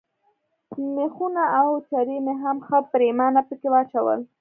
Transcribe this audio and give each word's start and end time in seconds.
مېخونه 0.95 1.43
او 1.61 1.69
چرې 1.89 2.17
مې 2.25 2.33
هم 2.43 2.57
ښه 2.67 2.77
پرېمانه 2.91 3.41
پکښې 3.47 3.69
واچول. 3.71 4.19